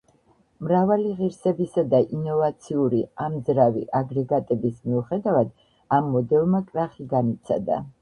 მრავალი 0.67 1.11
ღირსებისა 1.19 1.83
და 1.91 1.99
ინოვაციური 2.21 3.03
ამძრავი 3.27 3.87
აგრეგატების 4.03 4.83
მიუხედავად 4.89 5.57
ამ 6.01 6.13
მოდელმა 6.19 6.67
კრახი 6.75 7.13
განიცადა. 7.17 7.85